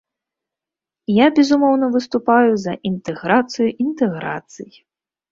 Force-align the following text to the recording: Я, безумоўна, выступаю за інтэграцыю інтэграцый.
Я, 1.15 1.25
безумоўна, 1.39 1.89
выступаю 1.95 2.53
за 2.61 2.73
інтэграцыю 2.91 3.67
інтэграцый. 3.85 4.71